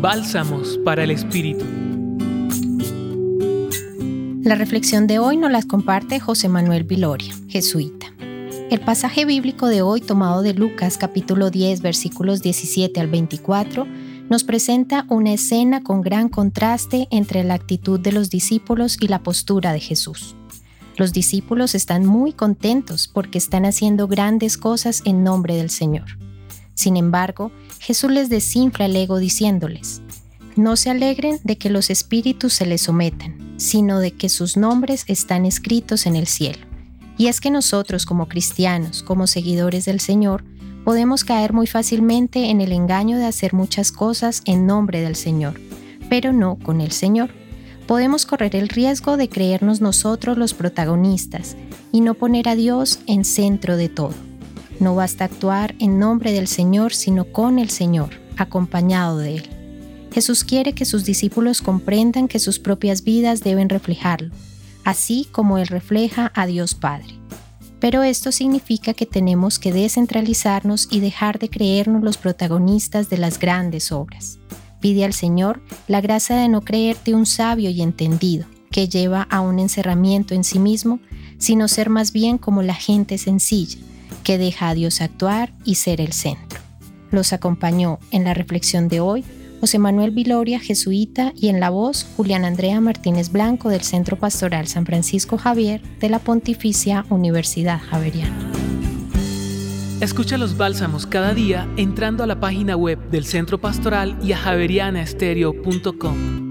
Bálsamos 0.00 0.78
para 0.84 1.04
el 1.04 1.10
Espíritu. 1.10 1.64
La 4.42 4.54
reflexión 4.54 5.06
de 5.06 5.18
hoy 5.18 5.38
nos 5.38 5.50
la 5.50 5.62
comparte 5.62 6.20
José 6.20 6.50
Manuel 6.50 6.84
Viloria, 6.84 7.34
jesuita. 7.48 8.06
El 8.70 8.80
pasaje 8.80 9.24
bíblico 9.24 9.68
de 9.68 9.80
hoy, 9.80 10.02
tomado 10.02 10.42
de 10.42 10.52
Lucas 10.52 10.98
capítulo 10.98 11.50
10, 11.50 11.80
versículos 11.80 12.42
17 12.42 13.00
al 13.00 13.08
24, 13.08 13.86
nos 14.28 14.44
presenta 14.44 15.06
una 15.08 15.32
escena 15.32 15.82
con 15.82 16.02
gran 16.02 16.28
contraste 16.28 17.08
entre 17.10 17.42
la 17.42 17.54
actitud 17.54 17.98
de 17.98 18.12
los 18.12 18.28
discípulos 18.28 18.98
y 19.00 19.08
la 19.08 19.22
postura 19.22 19.72
de 19.72 19.80
Jesús. 19.80 20.36
Los 20.98 21.14
discípulos 21.14 21.74
están 21.74 22.04
muy 22.04 22.34
contentos 22.34 23.08
porque 23.08 23.38
están 23.38 23.64
haciendo 23.64 24.08
grandes 24.08 24.58
cosas 24.58 25.00
en 25.06 25.24
nombre 25.24 25.56
del 25.56 25.70
Señor. 25.70 26.25
Sin 26.76 26.96
embargo, 26.96 27.50
Jesús 27.80 28.10
les 28.12 28.28
desinfla 28.28 28.84
el 28.84 28.94
ego 28.94 29.18
diciéndoles, 29.18 30.02
no 30.56 30.76
se 30.76 30.90
alegren 30.90 31.40
de 31.42 31.58
que 31.58 31.70
los 31.70 31.90
espíritus 31.90 32.52
se 32.52 32.66
les 32.66 32.82
sometan, 32.82 33.54
sino 33.56 33.98
de 33.98 34.12
que 34.12 34.28
sus 34.28 34.56
nombres 34.56 35.04
están 35.08 35.46
escritos 35.46 36.06
en 36.06 36.16
el 36.16 36.26
cielo. 36.26 36.64
Y 37.18 37.26
es 37.26 37.40
que 37.40 37.50
nosotros 37.50 38.06
como 38.06 38.28
cristianos, 38.28 39.02
como 39.02 39.26
seguidores 39.26 39.86
del 39.86 40.00
Señor, 40.00 40.44
podemos 40.84 41.24
caer 41.24 41.54
muy 41.54 41.66
fácilmente 41.66 42.50
en 42.50 42.60
el 42.60 42.72
engaño 42.72 43.16
de 43.16 43.24
hacer 43.24 43.54
muchas 43.54 43.90
cosas 43.90 44.42
en 44.44 44.66
nombre 44.66 45.00
del 45.00 45.16
Señor, 45.16 45.58
pero 46.10 46.32
no 46.32 46.56
con 46.56 46.82
el 46.82 46.92
Señor. 46.92 47.30
Podemos 47.86 48.26
correr 48.26 48.54
el 48.54 48.68
riesgo 48.68 49.16
de 49.16 49.28
creernos 49.30 49.80
nosotros 49.80 50.36
los 50.36 50.52
protagonistas 50.52 51.56
y 51.90 52.02
no 52.02 52.14
poner 52.14 52.48
a 52.48 52.54
Dios 52.54 53.00
en 53.06 53.24
centro 53.24 53.76
de 53.76 53.88
todo. 53.88 54.14
No 54.78 54.94
basta 54.94 55.24
actuar 55.24 55.74
en 55.78 55.98
nombre 55.98 56.32
del 56.32 56.48
Señor, 56.48 56.92
sino 56.92 57.24
con 57.24 57.58
el 57.58 57.70
Señor, 57.70 58.10
acompañado 58.36 59.18
de 59.18 59.36
Él. 59.36 59.48
Jesús 60.12 60.44
quiere 60.44 60.72
que 60.72 60.84
sus 60.84 61.04
discípulos 61.04 61.62
comprendan 61.62 62.28
que 62.28 62.38
sus 62.38 62.58
propias 62.58 63.04
vidas 63.04 63.40
deben 63.40 63.68
reflejarlo, 63.68 64.32
así 64.84 65.28
como 65.32 65.58
Él 65.58 65.66
refleja 65.66 66.32
a 66.34 66.46
Dios 66.46 66.74
Padre. 66.74 67.14
Pero 67.80 68.02
esto 68.02 68.32
significa 68.32 68.94
que 68.94 69.06
tenemos 69.06 69.58
que 69.58 69.72
descentralizarnos 69.72 70.88
y 70.90 71.00
dejar 71.00 71.38
de 71.38 71.50
creernos 71.50 72.02
los 72.02 72.16
protagonistas 72.16 73.10
de 73.10 73.18
las 73.18 73.38
grandes 73.38 73.92
obras. 73.92 74.38
Pide 74.80 75.04
al 75.04 75.12
Señor 75.12 75.60
la 75.86 76.00
gracia 76.00 76.36
de 76.36 76.48
no 76.48 76.62
creerte 76.62 77.14
un 77.14 77.26
sabio 77.26 77.70
y 77.70 77.82
entendido, 77.82 78.46
que 78.70 78.88
lleva 78.88 79.22
a 79.22 79.40
un 79.40 79.58
encerramiento 79.58 80.34
en 80.34 80.44
sí 80.44 80.58
mismo, 80.58 81.00
sino 81.38 81.68
ser 81.68 81.90
más 81.90 82.12
bien 82.12 82.38
como 82.38 82.62
la 82.62 82.74
gente 82.74 83.18
sencilla, 83.18 83.78
que 84.24 84.38
deja 84.38 84.68
a 84.68 84.74
Dios 84.74 85.00
actuar 85.00 85.52
y 85.64 85.76
ser 85.76 86.00
el 86.00 86.12
centro. 86.12 86.60
Los 87.10 87.32
acompañó 87.32 87.98
en 88.10 88.24
la 88.24 88.34
reflexión 88.34 88.88
de 88.88 89.00
hoy 89.00 89.24
José 89.60 89.78
Manuel 89.78 90.10
Viloria, 90.10 90.60
jesuita, 90.60 91.32
y 91.34 91.48
en 91.48 91.60
la 91.60 91.70
voz 91.70 92.06
Julián 92.16 92.44
Andrea 92.44 92.80
Martínez 92.80 93.32
Blanco 93.32 93.70
del 93.70 93.82
Centro 93.82 94.16
Pastoral 94.16 94.68
San 94.68 94.86
Francisco 94.86 95.38
Javier 95.38 95.80
de 96.00 96.10
la 96.10 96.18
Pontificia 96.18 97.06
Universidad 97.08 97.80
Javeriana. 97.80 98.52
Escucha 100.00 100.36
los 100.36 100.58
bálsamos 100.58 101.06
cada 101.06 101.32
día 101.32 101.66
entrando 101.78 102.22
a 102.22 102.26
la 102.26 102.38
página 102.38 102.76
web 102.76 102.98
del 103.10 103.24
Centro 103.24 103.58
Pastoral 103.58 104.18
y 104.22 104.32
a 104.32 104.36
javerianaestereo.com. 104.36 106.45